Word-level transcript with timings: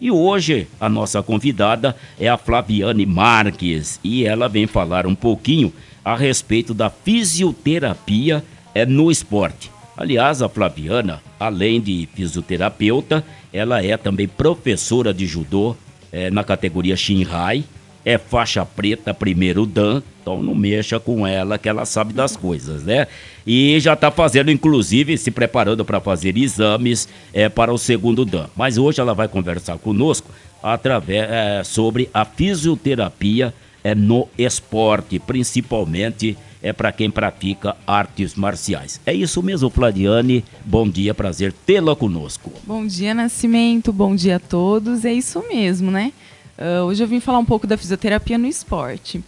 E 0.00 0.10
hoje 0.10 0.66
a 0.80 0.88
nossa 0.88 1.22
convidada 1.22 1.94
é 2.18 2.28
a 2.28 2.36
Flaviane 2.36 3.06
Marques 3.06 4.00
e 4.02 4.24
ela 4.24 4.48
vem 4.48 4.66
falar 4.66 5.06
um 5.06 5.14
pouquinho 5.14 5.72
a 6.04 6.16
respeito 6.16 6.74
da 6.74 6.90
fisioterapia 6.90 8.44
é, 8.74 8.84
no 8.84 9.08
esporte. 9.08 9.70
Aliás, 9.96 10.42
a 10.42 10.48
Flaviana, 10.48 11.22
além 11.38 11.80
de 11.80 12.08
fisioterapeuta, 12.12 13.24
ela 13.52 13.84
é 13.84 13.96
também 13.96 14.26
professora 14.26 15.14
de 15.14 15.28
judô 15.28 15.76
é, 16.10 16.28
na 16.28 16.42
categoria 16.42 16.96
Shinrai 16.96 17.62
é 18.04 18.18
faixa 18.18 18.64
preta, 18.64 19.14
primeiro 19.14 19.64
Dan, 19.64 20.02
então 20.20 20.42
não 20.42 20.54
mexa 20.54 21.00
com 21.00 21.26
ela 21.26 21.58
que 21.58 21.68
ela 21.68 21.84
sabe 21.84 22.12
das 22.12 22.36
coisas, 22.36 22.84
né? 22.84 23.06
E 23.46 23.78
já 23.80 23.94
está 23.94 24.10
fazendo, 24.10 24.50
inclusive, 24.50 25.16
se 25.16 25.30
preparando 25.30 25.84
para 25.84 26.00
fazer 26.00 26.36
exames 26.36 27.08
é, 27.32 27.48
para 27.48 27.72
o 27.72 27.78
segundo 27.78 28.24
Dan. 28.24 28.46
Mas 28.56 28.78
hoje 28.78 29.00
ela 29.00 29.14
vai 29.14 29.28
conversar 29.28 29.78
conosco 29.78 30.30
através, 30.62 31.30
é, 31.30 31.62
sobre 31.64 32.08
a 32.12 32.24
fisioterapia 32.24 33.54
é, 33.82 33.94
no 33.94 34.28
esporte, 34.38 35.18
principalmente 35.18 36.36
é 36.62 36.72
para 36.72 36.90
quem 36.90 37.10
pratica 37.10 37.76
artes 37.86 38.34
marciais. 38.34 38.98
É 39.04 39.12
isso 39.12 39.42
mesmo, 39.42 39.68
Fladiane. 39.68 40.42
Bom 40.64 40.88
dia, 40.88 41.12
prazer 41.12 41.52
tê-la 41.52 41.94
conosco. 41.94 42.50
Bom 42.66 42.86
dia, 42.86 43.12
Nascimento. 43.12 43.92
Bom 43.92 44.16
dia 44.16 44.36
a 44.36 44.40
todos. 44.40 45.04
É 45.04 45.12
isso 45.12 45.44
mesmo, 45.46 45.90
né? 45.90 46.10
Uh, 46.58 46.84
hoje 46.84 47.02
eu 47.02 47.08
vim 47.08 47.20
falar 47.20 47.38
um 47.38 47.44
pouco 47.44 47.66
da 47.66 47.76
fisioterapia 47.76 48.38
no 48.38 48.46
esporte. 48.46 49.18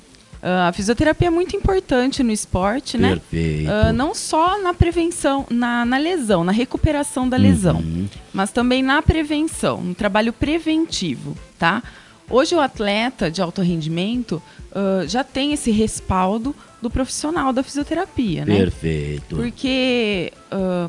Uh, 0.43 0.69
a 0.69 0.73
fisioterapia 0.73 1.29
é 1.29 1.30
muito 1.30 1.57
importante 1.57 2.23
no 2.23 2.30
esporte, 2.30 2.97
né? 2.97 3.17
Perfeito. 3.17 3.71
Uh, 3.71 3.93
não 3.93 4.15
só 4.15 4.62
na 4.62 4.73
prevenção, 4.73 5.47
na, 5.51 5.84
na, 5.84 5.98
lesão, 5.98 6.45
na 6.45 6.53
recuperação 6.53 7.29
da 7.29 7.37
lesão, 7.37 7.77
uhum. 7.77 8.07
mas 8.33 8.53
também 8.53 8.83
na 8.83 9.03
prevenção, 9.03 9.83
no 9.83 9.95
trabalho 9.95 10.33
preventivo, 10.33 11.37
tá? 11.59 11.83
Hoje 12.31 12.55
o 12.55 12.61
atleta 12.61 13.31
de 13.31 13.41
alto 13.41 13.62
rendimento 13.62 14.43
uh, 14.70 15.06
já 15.09 15.25
tem 15.25 15.53
esse 15.53 15.70
respaldo 15.70 16.55
do 16.83 16.91
profissional 16.91 17.53
da 17.53 17.62
fisioterapia, 17.62 18.45
né? 18.45 18.56
Perfeito. 18.59 19.37
Porque 19.37 20.33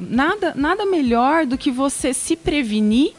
nada, 0.10 0.54
nada 0.56 0.86
melhor 0.86 1.46
do 1.46 1.58
que 1.58 1.72
você 1.72 2.14
se 2.14 2.36
prevenir 2.36 3.14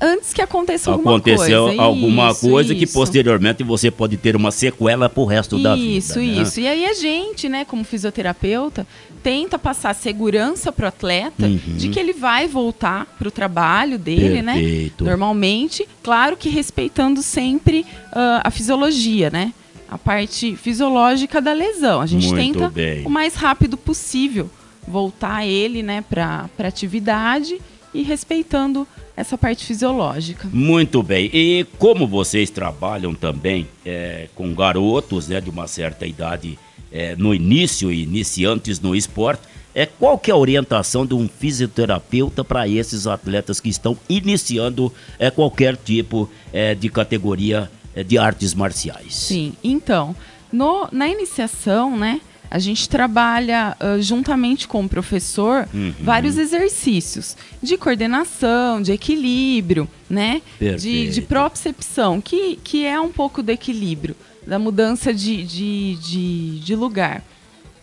antes 0.00 0.32
que 0.32 0.40
aconteça 0.40 0.90
alguma 0.90 1.12
Aconteceu 1.12 1.66
coisa. 1.66 1.82
alguma 1.82 2.30
isso, 2.30 2.48
coisa 2.48 2.72
isso. 2.72 2.86
que 2.86 2.92
posteriormente 2.92 3.62
você 3.62 3.90
pode 3.90 4.16
ter 4.16 4.36
uma 4.36 4.50
sequela 4.50 5.08
pro 5.08 5.24
resto 5.24 5.56
isso, 5.56 5.62
da 5.62 5.74
vida. 5.74 5.86
Isso, 5.86 6.18
né? 6.18 6.24
isso. 6.24 6.60
E 6.60 6.68
aí 6.68 6.84
a 6.86 6.94
gente, 6.94 7.48
né, 7.48 7.64
como 7.64 7.84
fisioterapeuta, 7.84 8.86
tenta 9.22 9.58
passar 9.58 9.94
segurança 9.94 10.70
pro 10.70 10.86
atleta 10.86 11.46
uhum. 11.46 11.76
de 11.76 11.88
que 11.88 11.98
ele 11.98 12.12
vai 12.12 12.46
voltar 12.46 13.06
pro 13.18 13.30
trabalho 13.30 13.98
dele, 13.98 14.42
né? 14.42 14.54
Perfeito. 14.54 15.04
né? 15.04 15.10
Normalmente, 15.10 15.86
claro 16.02 16.36
que 16.36 16.48
respeitando 16.48 17.22
sempre 17.22 17.80
uh, 18.12 18.40
a 18.44 18.50
fisiologia, 18.50 19.30
né? 19.30 19.52
A 19.90 19.98
parte 19.98 20.54
fisiológica 20.54 21.40
da 21.40 21.52
lesão. 21.52 22.00
A 22.00 22.06
gente 22.06 22.28
Muito 22.28 22.58
tenta 22.58 22.70
bem. 22.70 23.04
o 23.06 23.10
mais 23.10 23.34
rápido 23.34 23.76
possível 23.76 24.50
voltar 24.86 25.46
ele, 25.46 25.82
né, 25.82 26.02
para 26.08 26.48
atividade 26.58 27.60
e 27.92 28.02
respeitando 28.02 28.86
essa 29.16 29.36
parte 29.36 29.64
fisiológica. 29.64 30.48
Muito 30.52 31.02
bem. 31.02 31.30
E 31.32 31.66
como 31.78 32.06
vocês 32.06 32.50
trabalham 32.50 33.14
também 33.14 33.66
é, 33.84 34.28
com 34.34 34.54
garotos 34.54 35.28
né, 35.28 35.40
de 35.40 35.50
uma 35.50 35.66
certa 35.66 36.06
idade 36.06 36.58
é, 36.92 37.16
no 37.16 37.34
início, 37.34 37.92
iniciantes 37.92 38.80
no 38.80 38.94
esporte, 38.94 39.42
é, 39.74 39.86
qual 39.86 40.18
que 40.18 40.30
é 40.30 40.34
a 40.34 40.36
orientação 40.36 41.06
de 41.06 41.14
um 41.14 41.28
fisioterapeuta 41.28 42.42
para 42.42 42.66
esses 42.66 43.06
atletas 43.06 43.60
que 43.60 43.68
estão 43.68 43.96
iniciando 44.08 44.92
é, 45.18 45.30
qualquer 45.30 45.76
tipo 45.76 46.28
é, 46.52 46.74
de 46.74 46.88
categoria 46.88 47.70
é, 47.94 48.02
de 48.02 48.18
artes 48.18 48.54
marciais? 48.54 49.14
Sim, 49.14 49.52
então, 49.62 50.16
no, 50.52 50.88
na 50.90 51.08
iniciação, 51.08 51.96
né, 51.96 52.20
a 52.50 52.58
gente 52.58 52.88
trabalha 52.88 53.76
uh, 53.80 54.00
juntamente 54.00 54.66
com 54.66 54.84
o 54.84 54.88
professor 54.88 55.68
uhum. 55.72 55.92
vários 56.00 56.38
exercícios 56.38 57.36
de 57.62 57.76
coordenação, 57.76 58.80
de 58.80 58.92
equilíbrio, 58.92 59.88
né? 60.08 60.40
De, 60.78 61.08
de 61.08 61.22
propriocepção, 61.22 62.20
que, 62.20 62.56
que 62.62 62.86
é 62.86 63.00
um 63.00 63.10
pouco 63.10 63.42
do 63.42 63.50
equilíbrio, 63.50 64.16
da 64.46 64.58
mudança 64.58 65.12
de, 65.12 65.44
de, 65.44 65.96
de, 65.96 66.60
de 66.60 66.74
lugar. 66.74 67.22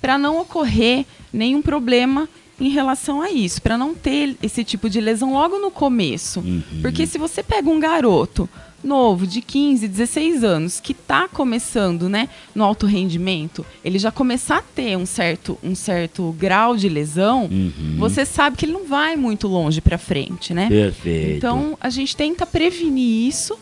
Para 0.02 0.18
não 0.18 0.40
ocorrer 0.40 1.06
nenhum 1.32 1.62
problema 1.62 2.28
em 2.60 2.70
relação 2.70 3.22
a 3.22 3.30
isso, 3.30 3.62
para 3.62 3.78
não 3.78 3.94
ter 3.94 4.38
esse 4.42 4.64
tipo 4.64 4.90
de 4.90 5.02
lesão 5.02 5.34
logo 5.34 5.60
no 5.60 5.70
começo. 5.70 6.40
Uhum. 6.40 6.64
Porque 6.82 7.06
se 7.06 7.18
você 7.18 7.44
pega 7.44 7.70
um 7.70 7.80
garoto 7.80 8.50
novo, 8.86 9.26
de 9.26 9.42
15, 9.42 9.88
16 9.88 10.44
anos, 10.44 10.80
que 10.80 10.92
está 10.92 11.28
começando 11.28 12.08
né, 12.08 12.30
no 12.54 12.64
alto 12.64 12.86
rendimento, 12.86 13.66
ele 13.84 14.00
já 14.00 14.12
começar 14.12 14.58
a 14.58 14.62
ter 14.62 14.98
um 14.98 15.06
certo, 15.06 15.58
um 15.64 15.76
certo 15.76 16.32
grau 16.38 16.78
de 16.78 16.88
lesão, 16.88 17.46
uhum. 17.46 17.96
você 17.98 18.26
sabe 18.26 18.58
que 18.58 18.66
ele 18.66 18.74
não 18.74 18.86
vai 18.86 19.16
muito 19.16 19.48
longe 19.48 19.82
para 19.82 19.98
frente, 19.98 20.54
né? 20.54 20.68
Perfeito. 20.68 21.38
Então, 21.38 21.78
a 21.82 21.90
gente 21.90 22.16
tenta 22.16 22.46
prevenir 22.46 23.28
isso 23.28 23.58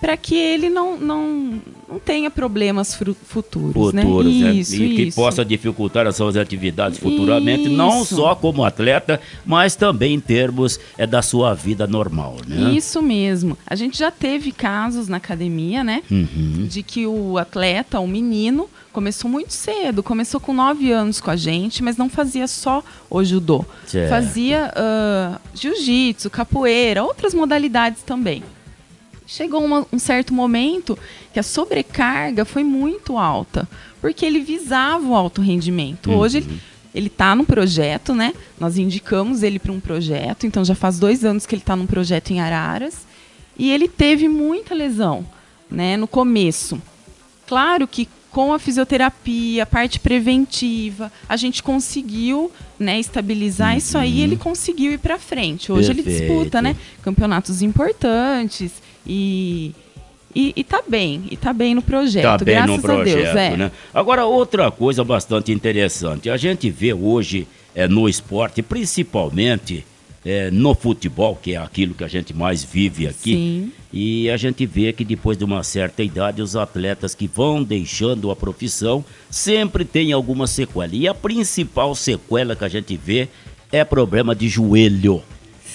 para 0.00 0.16
que 0.16 0.34
ele 0.34 0.68
não, 0.68 0.96
não, 0.98 1.60
não 1.88 2.00
tenha 2.00 2.30
problemas 2.30 2.94
futuros, 2.94 3.22
futuros 3.28 3.94
né? 3.94 4.02
né? 4.04 4.52
Isso, 4.52 4.74
e 4.74 4.96
que 4.96 5.02
isso. 5.04 5.16
possa 5.16 5.44
dificultar 5.44 6.06
as 6.06 6.16
suas 6.16 6.36
atividades 6.36 6.98
futuramente, 6.98 7.64
isso. 7.64 7.72
não 7.72 8.04
só 8.04 8.34
como 8.34 8.64
atleta, 8.64 9.20
mas 9.44 9.76
também 9.76 10.14
em 10.14 10.20
termos 10.20 10.80
é, 10.98 11.06
da 11.06 11.22
sua 11.22 11.54
vida 11.54 11.86
normal, 11.86 12.36
né? 12.46 12.72
Isso 12.72 13.00
mesmo. 13.00 13.56
A 13.66 13.76
gente 13.76 13.96
já 13.96 14.10
teve 14.10 14.50
casos 14.50 15.08
na 15.08 15.18
academia, 15.18 15.84
né? 15.84 16.02
Uhum. 16.10 16.66
De 16.68 16.82
que 16.82 17.06
o 17.06 17.38
atleta, 17.38 18.00
o 18.00 18.06
menino, 18.06 18.68
começou 18.92 19.30
muito 19.30 19.52
cedo, 19.52 20.02
começou 20.02 20.40
com 20.40 20.52
9 20.52 20.90
anos 20.90 21.20
com 21.20 21.30
a 21.30 21.36
gente, 21.36 21.82
mas 21.82 21.96
não 21.96 22.08
fazia 22.08 22.48
só 22.48 22.82
o 23.08 23.22
judô. 23.22 23.64
Certo. 23.86 24.10
Fazia 24.10 24.72
uh, 24.74 25.40
jiu-jitsu, 25.54 26.30
capoeira, 26.30 27.04
outras 27.04 27.32
modalidades 27.32 28.02
também 28.02 28.42
chegou 29.26 29.64
uma, 29.64 29.86
um 29.92 29.98
certo 29.98 30.32
momento 30.32 30.98
que 31.32 31.40
a 31.40 31.42
sobrecarga 31.42 32.44
foi 32.44 32.62
muito 32.62 33.18
alta, 33.18 33.68
porque 34.00 34.24
ele 34.24 34.40
visava 34.40 35.06
o 35.06 35.14
alto 35.14 35.42
rendimento. 35.42 36.10
Uhum. 36.10 36.18
Hoje 36.18 36.38
ele 36.38 36.60
ele 36.96 37.08
está 37.08 37.34
no 37.34 37.44
projeto, 37.44 38.14
né? 38.14 38.32
Nós 38.58 38.78
indicamos 38.78 39.42
ele 39.42 39.58
para 39.58 39.70
um 39.70 39.78
projeto, 39.78 40.46
então 40.46 40.64
já 40.64 40.74
faz 40.74 40.98
dois 40.98 41.26
anos 41.26 41.44
que 41.44 41.54
ele 41.54 41.60
está 41.60 41.76
num 41.76 41.86
projeto 41.86 42.30
em 42.30 42.40
Araras 42.40 43.06
e 43.58 43.70
ele 43.70 43.86
teve 43.86 44.28
muita 44.28 44.74
lesão, 44.74 45.26
né? 45.70 45.98
No 45.98 46.08
começo, 46.08 46.80
claro 47.46 47.86
que 47.86 48.08
com 48.30 48.52
a 48.52 48.58
fisioterapia, 48.58 49.62
a 49.62 49.66
parte 49.66 50.00
preventiva, 50.00 51.12
a 51.28 51.36
gente 51.36 51.62
conseguiu 51.62 52.50
né, 52.78 52.98
estabilizar 52.98 53.72
uhum. 53.72 53.78
isso 53.78 53.96
aí. 53.96 54.20
Ele 54.20 54.36
conseguiu 54.36 54.92
ir 54.92 54.98
para 54.98 55.18
frente. 55.18 55.72
Hoje 55.72 55.94
Perfeito. 55.94 56.08
ele 56.08 56.26
disputa, 56.26 56.60
né, 56.60 56.76
campeonatos 57.02 57.62
importantes 57.62 58.72
e 59.06 59.72
e, 60.36 60.52
e 60.54 60.62
tá 60.62 60.82
bem, 60.86 61.24
e 61.30 61.36
tá 61.36 61.50
bem 61.50 61.74
no 61.74 61.80
projeto, 61.80 62.24
tá 62.24 62.44
bem 62.44 62.56
graças 62.56 62.76
no 62.76 62.82
projeto, 62.82 63.08
a 63.08 63.32
Deus. 63.32 63.36
É. 63.36 63.56
Né? 63.56 63.72
Agora, 63.94 64.26
outra 64.26 64.70
coisa 64.70 65.02
bastante 65.02 65.50
interessante, 65.50 66.28
a 66.28 66.36
gente 66.36 66.68
vê 66.68 66.92
hoje 66.92 67.48
é, 67.74 67.88
no 67.88 68.06
esporte, 68.06 68.60
principalmente 68.60 69.82
é, 70.26 70.50
no 70.50 70.74
futebol, 70.74 71.38
que 71.40 71.54
é 71.54 71.56
aquilo 71.56 71.94
que 71.94 72.04
a 72.04 72.08
gente 72.08 72.34
mais 72.34 72.62
vive 72.62 73.06
aqui, 73.06 73.32
Sim. 73.32 73.72
e 73.90 74.28
a 74.28 74.36
gente 74.36 74.66
vê 74.66 74.92
que 74.92 75.06
depois 75.06 75.38
de 75.38 75.44
uma 75.44 75.62
certa 75.62 76.02
idade, 76.02 76.42
os 76.42 76.54
atletas 76.54 77.14
que 77.14 77.26
vão 77.26 77.62
deixando 77.62 78.30
a 78.30 78.36
profissão 78.36 79.02
sempre 79.30 79.86
têm 79.86 80.12
alguma 80.12 80.46
sequela. 80.46 80.90
E 80.92 81.08
a 81.08 81.14
principal 81.14 81.94
sequela 81.94 82.54
que 82.54 82.64
a 82.64 82.68
gente 82.68 82.94
vê 82.94 83.26
é 83.72 83.84
problema 83.84 84.34
de 84.34 84.50
joelho. 84.50 85.22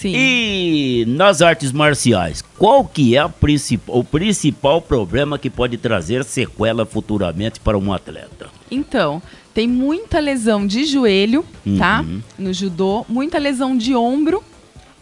Sim. 0.02 0.14
E 0.16 1.04
nas 1.06 1.40
artes 1.40 1.70
marciais, 1.70 2.42
qual 2.58 2.84
que 2.84 3.16
é 3.16 3.28
princip 3.28 3.84
o 3.86 4.02
principal 4.02 4.82
problema 4.82 5.38
que 5.38 5.48
pode 5.48 5.76
trazer 5.76 6.24
sequela 6.24 6.84
futuramente 6.84 7.60
para 7.60 7.78
um 7.78 7.92
atleta? 7.92 8.48
Então, 8.68 9.22
tem 9.54 9.68
muita 9.68 10.18
lesão 10.18 10.66
de 10.66 10.84
joelho, 10.84 11.44
tá? 11.78 12.00
Uhum. 12.00 12.20
No 12.36 12.52
judô, 12.52 13.06
muita 13.08 13.38
lesão 13.38 13.76
de 13.76 13.94
ombro 13.94 14.42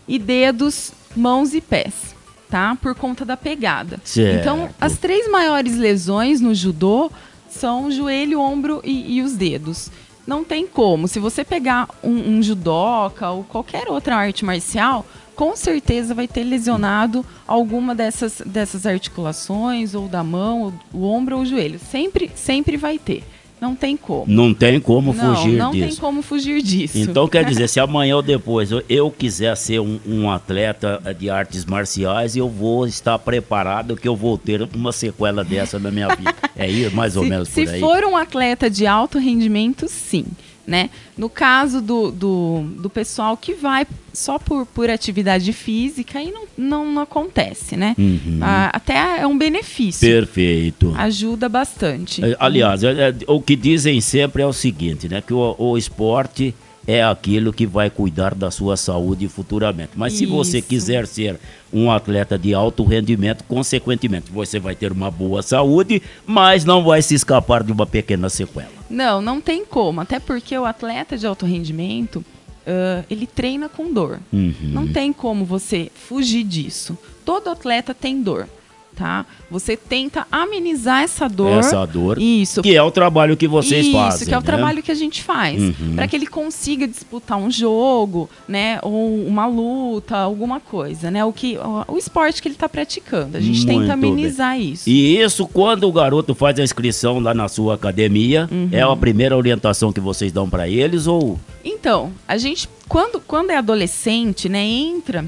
e 0.07 0.19
dedos, 0.19 0.93
mãos 1.17 1.55
e 1.55 1.63
pés, 1.63 2.15
tá? 2.51 2.77
Por 2.83 2.95
conta 2.95 3.25
da 3.25 3.39
pegada. 3.39 3.99
Certo. 4.05 4.39
Então, 4.39 4.69
as 4.79 4.99
três 4.99 5.31
maiores 5.31 5.77
lesões 5.77 6.43
no 6.43 6.55
judô 6.55 7.11
são 7.49 7.87
o 7.87 7.91
joelho, 7.91 8.39
ombro 8.39 8.83
e, 8.85 9.17
e 9.17 9.23
os 9.23 9.33
dedos 9.33 9.91
não 10.31 10.45
tem 10.45 10.65
como. 10.65 11.09
Se 11.09 11.19
você 11.19 11.45
pegar 11.45 11.89
um, 12.05 12.37
um 12.37 12.43
judoca 12.43 13.29
ou 13.31 13.43
qualquer 13.43 13.89
outra 13.89 14.15
arte 14.15 14.45
marcial, 14.45 15.05
com 15.35 15.57
certeza 15.57 16.15
vai 16.15 16.29
ter 16.29 16.45
lesionado 16.45 17.27
alguma 17.49 17.97
dessas, 17.97 18.41
dessas 18.47 18.87
articulações, 18.87 19.93
ou 19.93 20.07
da 20.07 20.23
mão, 20.23 20.73
ou 20.93 21.01
o 21.01 21.05
ombro 21.05 21.37
ou 21.37 21.43
o 21.43 21.47
joelho. 21.47 21.81
Sempre, 21.81 22.31
sempre 22.37 22.77
vai 22.77 22.97
ter. 22.97 23.25
Não 23.61 23.75
tem 23.75 23.97
como. 23.97 24.25
Não 24.27 24.55
tem 24.55 24.81
como 24.81 25.13
não, 25.13 25.35
fugir 25.35 25.59
não 25.59 25.71
disso. 25.71 25.83
Não 25.83 25.89
tem 25.89 25.97
como 25.97 26.23
fugir 26.23 26.63
disso. 26.63 26.99
Então 26.99 27.29
quer 27.29 27.45
dizer, 27.49 27.69
se 27.69 27.79
amanhã 27.79 28.17
ou 28.17 28.23
depois 28.23 28.73
eu, 28.73 28.83
eu 28.89 29.11
quiser 29.11 29.55
ser 29.57 29.81
um, 29.81 30.01
um, 30.07 30.31
atleta 30.31 31.01
de 31.19 31.29
artes 31.29 31.65
marciais, 31.65 32.37
eu 32.37 32.49
vou 32.49 32.87
estar 32.87 33.19
preparado 33.19 33.97
que 33.97 34.09
eu 34.09 34.17
vou 34.17 34.39
ter 34.39 34.67
uma 34.75 34.93
sequela 34.93 35.45
dessa 35.45 35.79
na 35.79 35.91
minha 35.91 36.09
vida. 36.15 36.35
É 36.57 36.69
isso, 36.69 36.97
mais 36.97 37.17
ou 37.17 37.25
se, 37.25 37.29
menos 37.29 37.49
por 37.49 37.55
se 37.55 37.61
aí. 37.61 37.67
Se 37.67 37.81
for 37.81 38.03
um 38.05 38.17
atleta 38.17 38.71
de 38.71 38.87
alto 38.87 39.19
rendimento, 39.19 39.87
sim. 39.89 40.25
Né? 40.71 40.89
No 41.19 41.29
caso 41.29 41.81
do, 41.81 42.13
do, 42.13 42.63
do, 42.79 42.89
pessoal 42.89 43.37
que 43.37 43.55
vai 43.55 43.85
só 44.13 44.39
por, 44.39 44.65
por 44.67 44.89
atividade 44.89 45.53
física, 45.53 46.21
aí 46.21 46.31
não, 46.31 46.45
não, 46.57 46.93
não 46.93 47.03
acontece, 47.03 47.77
né? 47.77 47.97
Uhum. 47.99 48.39
Ah, 48.41 48.71
até 48.73 49.19
é 49.19 49.27
um 49.27 49.37
benefício. 49.37 50.09
Perfeito. 50.09 50.95
Ajuda 50.97 51.49
bastante. 51.49 52.23
Aliás, 52.39 52.85
é, 52.85 53.09
é, 53.09 53.15
o 53.27 53.43
que 53.43 53.57
dizem 53.57 54.01
sempre 54.01 54.45
é 54.45 54.47
o 54.47 54.53
seguinte, 54.53 55.09
né? 55.09 55.21
Que 55.21 55.35
o, 55.35 55.57
o 55.59 55.77
esporte 55.77 56.55
é 56.87 57.03
aquilo 57.03 57.53
que 57.53 57.67
vai 57.67 57.91
cuidar 57.91 58.33
da 58.33 58.49
sua 58.53 58.77
saúde 58.77 59.27
futuramente. 59.27 59.91
Mas 59.97 60.13
Isso. 60.13 60.21
se 60.21 60.27
você 60.27 60.63
quiser 60.63 61.05
ser 61.09 61.37
um 61.73 61.91
atleta 61.91 62.39
de 62.39 62.55
alto 62.55 62.85
rendimento, 62.85 63.43
consequentemente, 63.43 64.31
você 64.31 64.61
vai 64.61 64.77
ter 64.77 64.93
uma 64.93 65.11
boa 65.11 65.43
saúde, 65.43 66.01
mas 66.25 66.65
não 66.65 66.85
vai 66.85 67.03
se 67.03 67.17
escapar 67.17 67.65
de 67.65 67.73
uma 67.73 67.87
pequena 67.87 68.29
sequela. 68.29 68.80
Não, 68.91 69.23
não 69.23 69.41
tem 69.41 69.65
como. 69.65 70.01
Até 70.01 70.19
porque 70.19 70.59
o 70.59 70.65
atleta 70.65 71.17
de 71.17 71.27
alto 71.27 71.47
rendimento, 71.47 72.17
uh, 72.17 73.05
ele 73.09 73.27
treina 73.27 73.69
com 73.69 73.93
dor. 73.93 74.19
Uhum. 74.33 74.55
Não 74.61 74.89
tem 74.89 75.13
como 75.13 75.45
você 75.45 75.91
fugir 75.95 76.43
disso. 76.45 76.99
Todo 77.25 77.49
atleta 77.49 77.95
tem 77.95 78.21
dor 78.21 78.49
tá? 79.01 79.25
Você 79.51 79.79
tenta 79.79 80.27
amenizar 80.31 81.03
essa 81.03 81.27
dor. 81.27 81.59
Essa 81.59 81.87
dor. 81.87 82.21
Isso. 82.21 82.61
Que 82.61 82.77
é 82.77 82.83
o 82.83 82.91
trabalho 82.91 83.35
que 83.35 83.49
vocês 83.49 83.87
isso, 83.87 83.97
fazem. 83.97 84.17
Isso, 84.17 84.27
que 84.27 84.35
é 84.35 84.37
o 84.37 84.41
né? 84.41 84.47
trabalho 84.47 84.83
que 84.83 84.93
a 84.93 84.95
gente 84.95 85.23
faz. 85.23 85.59
Uhum. 85.59 85.95
Para 85.97 86.07
que 86.07 86.15
ele 86.15 86.27
consiga 86.27 86.87
disputar 86.87 87.39
um 87.39 87.51
jogo, 87.51 88.29
né? 88.47 88.79
Ou 88.83 89.25
uma 89.27 89.47
luta, 89.47 90.19
alguma 90.19 90.61
coisa, 90.61 91.11
né? 91.11 91.25
O, 91.25 91.33
que, 91.33 91.57
o, 91.89 91.97
esporte 91.97 92.43
que 92.43 92.49
ele 92.49 92.57
está 92.57 92.69
praticando. 92.69 93.39
A 93.39 93.41
gente 93.41 93.65
Muito 93.65 93.81
tenta 93.81 93.95
amenizar 93.95 94.59
bem. 94.59 94.73
isso. 94.73 94.91
E 94.91 95.19
isso, 95.19 95.49
quando 95.49 95.89
o 95.89 95.93
garoto 95.93 96.35
faz 96.35 96.59
a 96.61 96.63
inscrição 96.63 97.19
lá 97.21 97.33
na 97.33 97.49
sua 97.49 97.75
academia, 97.77 98.49
Uhum. 98.53 98.69
é 98.71 98.83
a 98.83 98.97
primeira 98.97 99.35
orientação 99.35 99.93
que 99.93 100.01
vocês 100.01 100.31
dão 100.31 100.49
para 100.49 100.69
eles 100.69 101.07
ou. 101.07 101.41
Então, 101.65 102.13
a 102.29 102.37
gente, 102.37 102.69
quando, 102.87 103.19
quando 103.19 103.51
é 103.51 103.57
adolescente, 103.57 104.47
né? 104.47 104.63
Entra, 104.63 105.25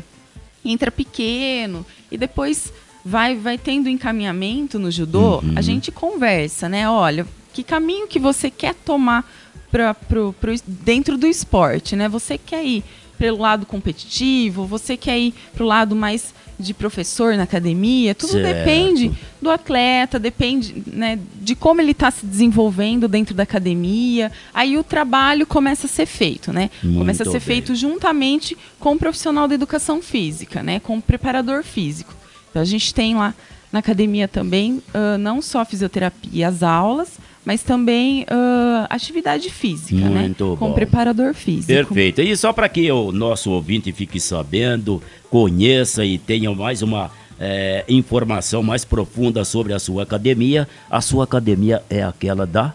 entra 0.63 0.91
pequeno 0.91 1.87
e 2.11 2.19
depois 2.19 2.71
vai, 3.05 3.35
vai 3.37 3.59
tendo 3.59 3.89
encaminhamento 3.89 4.79
no 4.79 4.91
judô, 4.91 5.39
Uhum. 5.41 5.53
a 5.57 5.61
gente 5.61 5.91
conversa, 5.91 6.69
né? 6.69 6.89
Olha, 6.89 7.27
que 7.53 7.63
caminho 7.63 8.07
que 8.07 8.19
você 8.19 8.51
quer 8.51 8.75
tomar 8.75 9.31
pra, 9.71 9.95
pro, 9.95 10.35
pro, 10.41 10.55
dentro 10.67 11.17
do 11.19 11.27
esporte, 11.27 11.97
né? 11.97 12.09
Você 12.09 12.39
quer 12.39 12.65
ir 12.65 12.85
pelo 13.19 13.39
lado 13.39 13.67
competitivo, 13.67 14.67
você 14.67 14.97
quer 14.97 15.19
ir 15.19 15.35
pro 15.55 15.65
lado 15.65 15.95
mais 15.95 16.35
de 16.59 16.73
professor 16.75 17.35
na 17.37 17.43
academia, 17.45 18.15
tudo 18.15 18.33
Certo. 18.33 18.45
depende 18.47 19.11
do 19.41 19.51
atleta, 19.51 20.19
depende 20.19 20.83
né, 20.87 21.19
de 21.41 21.55
como 21.57 21.81
ele 21.81 21.91
está 21.91 22.11
se 22.11 22.25
desenvolvendo 22.25 23.09
dentro 23.09 23.35
da 23.35 23.43
academia. 23.43 24.31
Aí 24.55 24.77
o 24.79 24.85
trabalho 24.85 25.47
começa 25.47 25.87
a 25.87 25.91
ser 25.91 26.07
feito, 26.07 26.53
né? 26.53 26.71
Muito 26.83 26.99
começa 26.99 27.23
a 27.23 27.27
ser 27.27 27.33
bem. 27.33 27.41
feito 27.41 27.75
juntamente 27.75 28.57
com 28.79 28.93
o 28.95 28.99
profissional 28.99 29.49
da 29.49 29.55
educação 29.55 30.01
física, 30.01 30.63
né? 30.63 30.79
Com 30.79 30.99
o 30.99 31.03
preparador 31.03 31.65
físico. 31.65 32.15
Então 32.53 32.63
a 32.63 32.67
gente 32.67 32.93
tem 32.95 33.15
lá 33.15 33.35
na 33.73 33.79
academia 33.79 34.29
também 34.29 34.83
ah, 34.93 35.17
não 35.19 35.41
só 35.41 35.65
fisioterapia, 35.65 36.47
as 36.49 36.63
aulas, 36.63 37.19
mas 37.45 37.63
também 37.63 38.27
ah, 38.29 38.87
atividade 38.91 39.49
física, 39.51 40.09
né? 40.09 40.21
Muito 40.21 40.57
Com 40.59 40.67
bom. 40.67 40.71
o 40.73 40.75
preparador 40.75 41.33
físico. 41.35 41.67
Perfeito. 41.69 42.21
E 42.21 42.37
só 42.37 42.53
para 42.53 42.69
que 42.69 42.93
o 42.93 43.11
nosso 43.11 43.51
ouvinte 43.51 43.91
fique 43.91 44.21
sabendo, 44.21 45.03
conheça 45.31 46.05
e 46.05 46.19
tenha 46.19 46.55
mais 46.55 46.83
uma 46.83 47.11
eh, 47.41 47.85
informação 47.89 48.63
mais 48.63 48.85
profunda 48.85 49.45
sobre 49.45 49.73
a 49.73 49.79
sua 49.79 50.03
academia, 50.05 50.69
a 50.91 51.01
sua 51.01 51.25
academia 51.25 51.83
é 51.91 52.03
aquela 52.05 52.47
da 52.47 52.73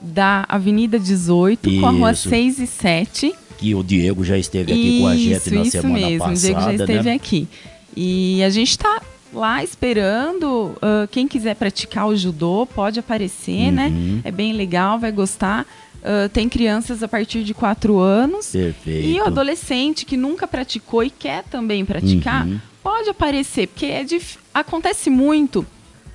Da 0.00 0.44
Avenida 0.48 0.98
18 0.98 1.78
com 1.80 1.86
a 1.86 1.90
rua 1.90 2.12
Isso. 2.12 2.28
6 2.30 2.58
e 2.58 2.66
7. 2.66 3.34
que 3.58 3.74
o 3.74 3.84
Diego 3.84 4.24
já 4.24 4.36
esteve 4.36 4.72
aqui 4.72 5.00
com 5.00 5.06
a 5.06 5.14
gente 5.14 5.36
Isso, 5.36 5.54
na 5.54 5.62
isso 5.62 5.70
semana 5.70 5.94
mesmo. 6.08 6.18
passada. 6.18 6.34
o 6.34 6.40
Diego 6.40 6.60
já 6.60 6.72
esteve 6.72 7.02
né? 7.04 7.14
aqui. 7.14 7.48
E 7.96 8.42
a 8.42 8.50
gente 8.50 8.70
está 8.70 9.00
lá 9.32 9.62
esperando. 9.64 10.76
ah, 10.82 11.06
quem 11.10 11.26
quiser 11.28 11.54
praticar 11.56 12.06
o 12.08 12.16
judô 12.16 12.66
pode 12.74 12.98
aparecer, 13.00 13.70
né? 13.72 13.88
Uhum. 13.88 14.20
É 14.24 14.30
bem 14.30 14.52
legal, 14.52 14.98
vai 14.98 15.12
gostar. 15.12 15.66
Ah, 16.02 16.28
tem 16.32 16.48
crianças 16.48 17.02
a 17.02 17.08
partir 17.08 17.42
de 17.44 17.54
4 17.54 17.98
anos. 17.98 18.48
Perfeito. 18.48 19.06
E 19.08 19.20
o 19.20 19.24
adolescente 19.26 20.04
que 20.04 20.16
nunca 20.16 20.46
praticou 20.46 21.02
e 21.02 21.10
quer 21.10 21.42
também 21.44 21.84
praticar, 21.84 22.46
Uhum. 22.46 22.60
pode 22.82 23.08
aparecer, 23.08 23.68
porque 23.68 23.86
é 23.86 24.04
dif- 24.04 24.38
acontece 24.52 25.08
muito 25.10 25.66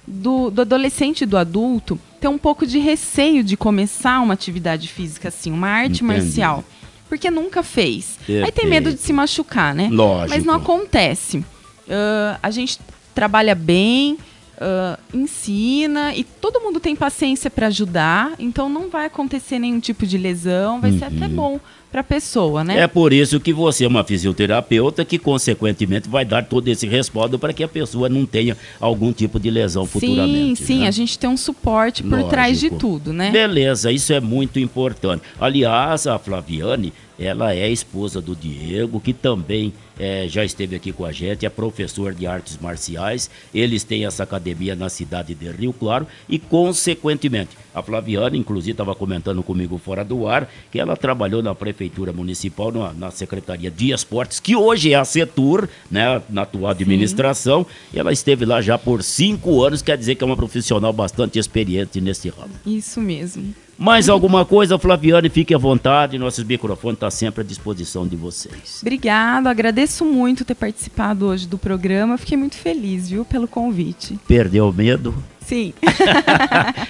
do, 0.07 0.49
do 0.49 0.61
adolescente 0.61 1.21
e 1.21 1.25
do 1.25 1.37
adulto 1.37 1.99
ter 2.19 2.27
um 2.27 2.37
pouco 2.37 2.65
de 2.67 2.79
receio 2.79 3.43
de 3.43 3.55
começar 3.55 4.19
uma 4.21 4.33
atividade 4.33 4.87
física 4.87 5.29
assim, 5.29 5.51
uma 5.51 5.67
arte 5.69 6.03
Entendi. 6.03 6.03
marcial. 6.03 6.63
Porque 7.07 7.31
nunca 7.31 7.63
fez. 7.63 8.19
Aí 8.27 8.35
tem 8.35 8.43
Perfeito. 8.51 8.69
medo 8.69 8.93
de 8.93 8.99
se 9.01 9.11
machucar, 9.11 9.73
né? 9.73 9.89
Lógico. 9.91 10.29
Mas 10.29 10.43
não 10.45 10.53
acontece. 10.53 11.43
Ah, 11.89 12.39
a 12.41 12.51
gente 12.51 12.79
trabalha 13.13 13.55
bem, 13.55 14.17
ah, 14.59 14.99
ensina 15.13 16.13
e 16.15 16.23
todo 16.23 16.61
mundo 16.61 16.79
tem 16.79 16.95
paciência 16.95 17.49
para 17.49 17.67
ajudar, 17.67 18.33
então 18.37 18.69
não 18.69 18.89
vai 18.89 19.05
acontecer 19.05 19.59
nenhum 19.59 19.79
tipo 19.79 20.05
de 20.05 20.17
lesão, 20.17 20.79
vai 20.81 20.91
ser 20.91 21.05
até 21.05 21.27
bom 21.27 21.59
para 21.91 22.01
a 22.01 22.03
pessoa, 22.03 22.63
né? 22.63 22.79
É 22.79 22.87
por 22.87 23.11
isso 23.11 23.39
que 23.39 23.51
você 23.51 23.85
é 23.85 23.87
uma 23.87 24.03
fisioterapeuta 24.03 25.03
que, 25.03 25.17
consequentemente, 25.17 26.07
vai 26.07 26.23
dar 26.23 26.45
todo 26.45 26.67
esse 26.67 26.87
respaldo 26.87 27.39
para 27.39 27.51
que 27.51 27.63
a 27.63 27.67
pessoa 27.67 28.07
não 28.07 28.25
tenha 28.25 28.55
algum 28.79 29.11
tipo 29.11 29.39
de 29.39 29.49
lesão 29.49 29.85
sim, 29.85 29.91
futuramente. 29.91 30.63
sim, 30.63 30.79
né? 30.81 30.87
a 30.87 30.91
gente 30.91 31.17
tem 31.17 31.29
um 31.29 31.37
suporte 31.37 32.03
por 32.03 32.23
trás 32.25 32.59
de 32.59 32.69
Lógico. 32.69 32.79
tudo, 32.79 33.13
né? 33.13 33.31
Beleza, 33.31 33.91
isso 33.91 34.13
é 34.13 34.19
muito 34.19 34.59
importante. 34.59 35.23
Aliás, 35.39 36.05
a 36.05 36.19
Flaviane, 36.19 36.93
ela 37.17 37.53
é 37.53 37.69
esposa 37.69 38.21
do 38.21 38.35
Diego, 38.35 38.99
que 38.99 39.11
também 39.11 39.73
eh, 39.99 40.27
já 40.29 40.45
esteve 40.45 40.75
aqui 40.75 40.93
com 40.93 41.03
a 41.03 41.11
gente, 41.11 41.45
é 41.45 41.49
professor 41.49 42.13
de 42.13 42.25
artes 42.25 42.57
marciais. 42.61 43.29
Eles 43.53 43.83
têm 43.83 44.05
essa 44.05 44.23
academia 44.23 44.75
na 44.75 44.87
cidade 44.87 45.35
de 45.35 45.51
Rio 45.51 45.73
Claro 45.73 46.07
e, 46.29 46.39
consequentemente, 46.39 47.57
a 47.73 47.83
Flaviane, 47.83 48.37
inclusive, 48.37 48.71
estava 48.71 48.95
comentando 48.95 49.43
comigo 49.43 49.77
fora 49.77 50.05
do 50.05 50.27
ar, 50.27 50.49
que 50.71 50.79
ela 50.79 50.95
trabalhou 50.95 51.43
na 51.43 51.53
Prefeitura 51.53 51.78
Municipal, 52.13 52.71
na, 52.71 52.93
na 52.93 53.11
Secretaria 53.11 53.71
de 53.71 53.91
Esportes, 53.91 54.39
que 54.39 54.55
hoje 54.55 54.93
é 54.93 54.95
a 54.95 55.05
Setur, 55.05 55.69
né, 55.89 56.21
na 56.29 56.41
atual 56.41 56.71
administração. 56.71 57.65
E 57.93 57.99
ela 57.99 58.11
esteve 58.11 58.45
lá 58.45 58.61
já 58.61 58.77
por 58.77 59.03
cinco 59.03 59.63
anos, 59.63 59.81
quer 59.81 59.97
dizer 59.97 60.15
que 60.15 60.23
é 60.23 60.27
uma 60.27 60.35
profissional 60.35 60.91
bastante 60.91 61.39
experiente 61.39 62.01
nesse 62.01 62.29
ramo. 62.29 62.51
Isso 62.65 62.99
mesmo. 62.99 63.53
Mais 63.77 64.09
alguma 64.09 64.43
coisa, 64.43 64.77
Flaviane, 64.77 65.29
fique 65.29 65.55
à 65.55 65.57
vontade, 65.57 66.17
nossos 66.17 66.43
microfones 66.43 66.97
estão 66.97 67.09
sempre 67.09 67.41
à 67.41 67.43
disposição 67.45 68.05
de 68.05 68.17
vocês. 68.17 68.79
Obrigada, 68.81 69.49
agradeço 69.49 70.03
muito 70.03 70.43
ter 70.43 70.55
participado 70.55 71.25
hoje 71.25 71.47
do 71.47 71.57
programa. 71.57 72.17
Fiquei 72.17 72.37
muito 72.37 72.57
feliz, 72.57 73.09
viu, 73.09 73.23
pelo 73.23 73.47
convite. 73.47 74.19
Perdeu 74.27 74.67
o 74.67 74.73
medo? 74.73 75.15
Sim. 75.49 75.73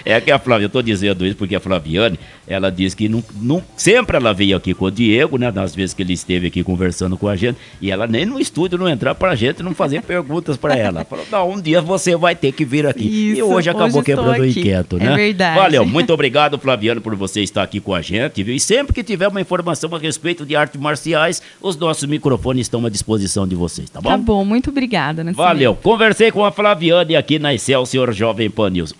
É 0.06 0.20
que 0.20 0.32
a 0.32 0.40
Flávia, 0.40 0.66
eu 0.66 0.68
estou 0.68 0.82
dizendo 0.82 1.26
isso 1.26 1.36
porque 1.36 1.56
a 1.56 1.60
Flaviane, 1.60 2.20
ela 2.48 2.70
disse 2.72 2.96
que 2.96 3.08
não, 3.08 3.24
não- 3.42 3.64
sempre 3.78 4.18
ela 4.18 4.34
veio 4.34 4.56
aqui 4.58 4.74
com 4.74 4.86
o 4.86 4.92
Diego, 4.92 5.38
né, 5.38 5.52
nas 5.52 5.76
vezes 5.76 5.94
que 5.94 6.02
ele 6.02 6.14
esteve 6.14 6.48
aqui 6.48 6.64
conversando 6.64 7.18
com 7.18 7.28
a 7.28 7.36
gente, 7.36 7.58
e 7.82 7.92
ela 7.92 8.08
nem 8.08 8.26
no 8.26 8.40
estúdio 8.40 8.78
não 8.78 8.90
entrar 8.90 9.14
pra 9.16 9.36
gente 9.36 9.62
não 9.62 9.74
fazer 9.74 10.02
perguntas 10.02 10.58
para 10.58 10.76
ela. 10.76 11.06
Falou, 11.06 11.26
não, 11.32 11.52
um 11.52 11.62
dia 11.62 11.82
você 11.82 12.16
vai 12.16 12.36
ter 12.36 12.52
que 12.52 12.66
vir 12.66 12.86
aqui. 12.88 13.04
e 13.04 13.32
Isso, 13.34 13.46
hoje 13.46 13.70
acabou 13.70 13.88
hoje 14.00 14.04
quebrando 14.06 14.42
o 14.42 14.46
inquieto, 14.46 14.98
É 14.98 15.04
né? 15.06 15.16
verdade. 15.16 15.60
Valeu, 15.60 15.86
muito 15.86 16.12
obrigado, 16.14 16.58
Flaviano, 16.58 17.02
por 17.02 17.16
você 17.16 17.42
estar 17.42 17.64
aqui 17.64 17.80
com 17.80 17.94
a 17.94 18.02
gente, 18.02 18.42
viu? 18.44 18.56
E 18.56 18.60
sempre 18.60 18.94
que 18.94 19.04
tiver 19.04 19.28
uma 19.28 19.42
informação 19.42 19.94
a 19.96 20.00
respeito 20.00 20.46
de 20.46 20.56
artes 20.56 20.80
marciais, 20.80 21.42
os 21.62 21.76
nossos 21.78 22.06
microfones 22.06 22.62
estão 22.66 22.86
à 22.86 22.90
disposição 22.90 23.48
de 23.48 23.56
vocês, 23.56 23.90
tá 23.90 24.02
bom? 24.02 24.10
Tá 24.10 24.18
bom, 24.18 24.44
muito 24.44 24.70
obrigada. 24.70 25.24
Valeu. 25.34 25.76
Conversei 25.76 26.32
com 26.32 26.44
a 26.44 26.52
Flaviane 26.52 27.16
aqui 27.16 27.38
na 27.38 27.54
Excelsior 27.54 28.12
Jovem 28.14 28.49
paper 28.50 28.70